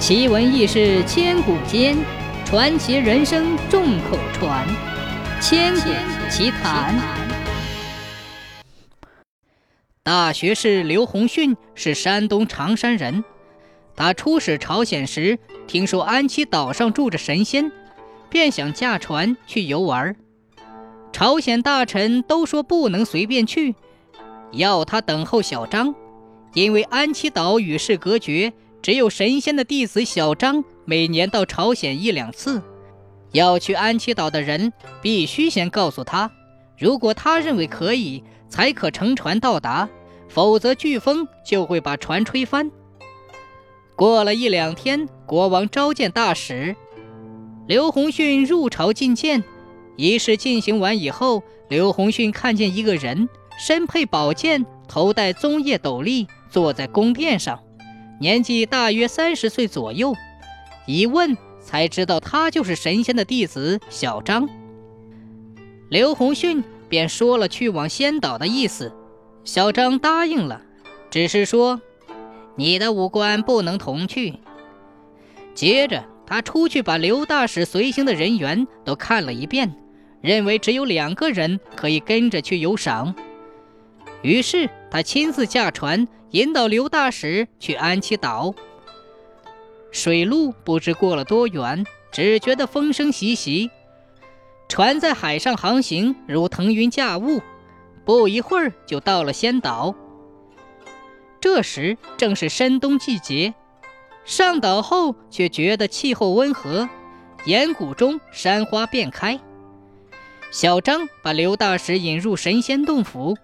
[0.00, 1.94] 奇闻异事千古间，
[2.46, 4.66] 传奇人生众口传。
[5.42, 5.90] 千古
[6.30, 6.98] 奇谈。
[10.02, 13.22] 大学士刘洪训是山东长山人，
[13.94, 17.70] 他出使朝鲜时，听说安琪岛上住着神仙，
[18.30, 20.16] 便想驾船去游玩。
[21.12, 23.74] 朝鲜大臣都说不能随便去，
[24.52, 25.94] 要他等候小张，
[26.54, 28.50] 因为安琪岛与世隔绝。
[28.82, 32.62] 只有神仙的弟子小张每年到朝鲜一两次，
[33.32, 34.72] 要去安琪岛的人
[35.02, 36.30] 必须先告诉他，
[36.78, 39.88] 如果他认为可以，才可乘船到达，
[40.28, 42.70] 否则飓风就会把船吹翻。
[43.94, 46.74] 过了一两天，国王召见大使，
[47.66, 49.44] 刘洪训入朝觐见。
[49.96, 57.60] 仪式进行完以后，刘洪训看见一个人身佩宝剑，头戴棕叶斗笠，坐在宫殿上。
[58.20, 60.14] 年纪大约三十岁左右，
[60.86, 64.46] 一问才知道他就是神仙的弟子小张。
[65.88, 68.92] 刘洪训便说了去往仙岛的意思，
[69.42, 70.60] 小张答应了，
[71.08, 71.80] 只是说
[72.56, 74.34] 你的五官不能同去。
[75.54, 79.74] 接着他出去把刘大使随行的人员都看了一遍，
[80.20, 83.14] 认为只有两个人可以跟着去游赏，
[84.20, 86.06] 于是他亲自驾船。
[86.30, 88.54] 引导刘大使去安琪岛。
[89.90, 93.70] 水路不知过了多远，只觉得风声习习，
[94.68, 97.40] 船在海上航行如腾云驾雾，
[98.04, 99.94] 不一会儿就到了仙岛。
[101.40, 103.54] 这时正是深冬季节，
[104.24, 106.88] 上岛后却觉得气候温和，
[107.44, 109.40] 岩谷中山花遍开。
[110.52, 113.36] 小张把刘大使引入神仙洞府。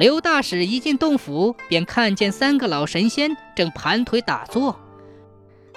[0.00, 4.80] 刘大使一进洞府，便看见三个老神仙正盘腿打坐。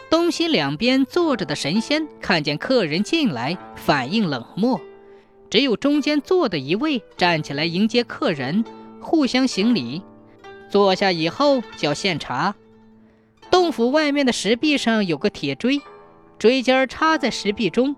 [0.09, 4.79] 东西两边坐着的神仙看见客人进来，反应冷漠，
[5.49, 8.63] 只有中间坐的一位站起来迎接客人，
[9.01, 10.01] 互相行礼。
[10.69, 12.55] 坐下以后叫献茶。
[13.51, 15.81] 洞府外面的石壁上有个铁锥，
[16.39, 17.93] 锥尖插在石壁中，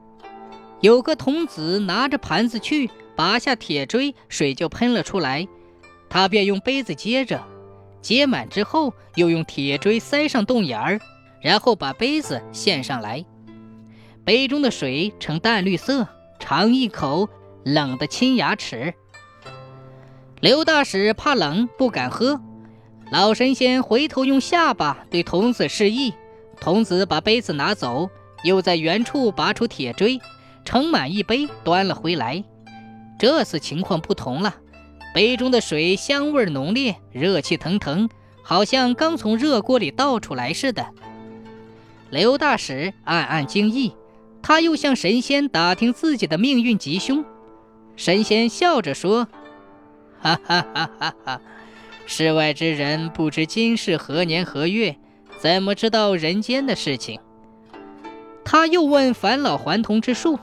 [0.81, 5.47] 有个童子拿着盘子去拔下铁锥，水就喷了出来。
[6.15, 7.43] 他便用杯子接着，
[8.01, 11.01] 接满之后，又用铁锥塞上洞眼儿，
[11.41, 13.25] 然后把杯子献上来。
[14.23, 16.07] 杯中的水呈淡绿色，
[16.39, 17.27] 尝一口，
[17.65, 18.93] 冷得亲牙齿。
[20.39, 22.39] 刘大使怕冷，不敢喝。
[23.11, 26.13] 老神仙回头用下巴对童子示意，
[26.61, 28.09] 童子把杯子拿走，
[28.45, 30.21] 又在原处拔出铁锥，
[30.63, 32.41] 盛满一杯，端了回来。
[33.19, 34.55] 这次情况不同了。
[35.15, 38.09] 杯中的水香味浓烈，热气腾腾，
[38.43, 40.85] 好像刚从热锅里倒出来似的。
[42.09, 43.95] 刘大使暗暗惊异，
[44.41, 47.23] 他又向神仙打听自己的命运吉凶。
[47.95, 49.29] 神仙笑着说
[50.19, 51.41] ：“哈哈哈哈哈！
[52.05, 54.97] 世外之人不知今世何年何月，
[55.39, 57.21] 怎么知道人间的事情？”
[58.43, 60.37] 他又问返老还童之术，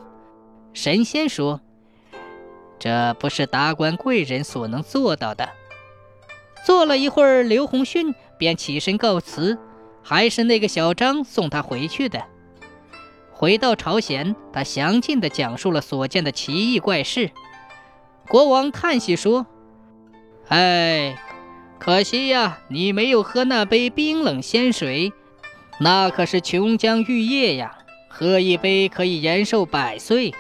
[0.73, 1.61] 神仙说。
[2.83, 5.49] 这不是达官贵人所能做到的。
[6.67, 9.57] 坐了一会儿，刘洪勋便起身告辞，
[10.03, 12.25] 还是那个小张送他回去的。
[13.31, 17.31] 回到朝鲜，他详尽地讲述了所见的奇异怪事。
[18.27, 19.47] 国王叹息说
[20.51, 21.17] ：“哎，
[21.79, 25.13] 可惜呀，你没有喝那杯冰冷仙水，
[25.79, 27.79] 那可是琼浆玉液呀，
[28.09, 30.35] 喝一杯可以延寿百岁。”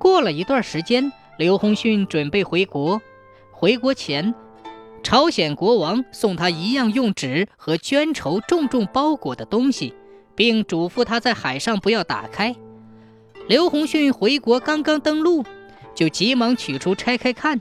[0.00, 3.02] 过了一段时间，刘洪训准备回国。
[3.52, 4.34] 回国前，
[5.02, 9.92] 朝鲜国王送他一样用纸和绢绸重重包裹的东西，
[10.34, 12.56] 并嘱咐他在海上不要打开。
[13.46, 15.44] 刘洪训回国刚刚登陆，
[15.94, 17.60] 就急忙取出拆开看，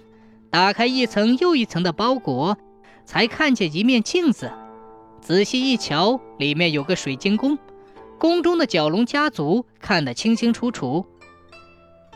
[0.49, 2.57] 打开一层又一层的包裹，
[3.03, 4.49] 才看见一面镜子。
[5.19, 7.59] 仔细一瞧，里面有个水晶宫，
[8.17, 11.05] 宫中的蛟龙家族看得清清楚楚。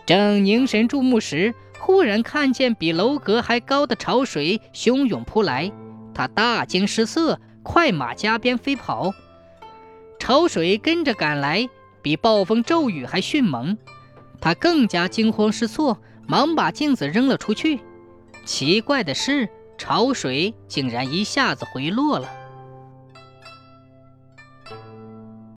[0.05, 5.71] 正凝神注目时，忽然看见比楼阁还高的潮水汹涌扑来，
[6.13, 9.13] 他大惊失色，快马加鞭飞跑。
[10.19, 11.69] 潮水跟着赶来，
[12.01, 13.77] 比暴风骤雨还迅猛，
[14.41, 15.97] 他更加惊慌失措，
[16.27, 17.79] 忙把镜子扔了出去。
[18.45, 19.47] 奇怪的是，
[19.77, 22.29] 潮水竟然一下子回落了。